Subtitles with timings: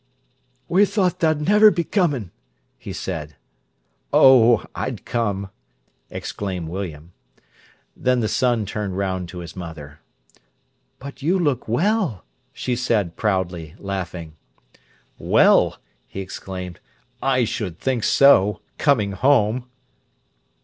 [0.67, 2.31] "We thought tha'd niver be commin',"
[2.79, 3.35] he said.
[4.11, 5.51] "Oh, I'd come!"
[6.09, 7.13] exclaimed William.
[7.95, 9.99] Then the son turned round to his mother.
[10.97, 14.35] "But you look well," she said proudly, laughing.
[15.19, 15.77] "Well!"
[16.07, 16.79] he exclaimed.
[17.21, 19.69] "I should think so—coming home!"